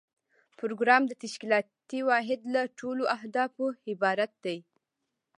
پروګرام 0.59 1.03
د 1.07 1.11
تشکیلاتي 1.23 1.99
واحد 2.09 2.39
له 2.53 2.61
ټولو 2.79 3.03
اهدافو 3.15 3.65
عبارت 3.91 4.31
دی. 4.45 4.57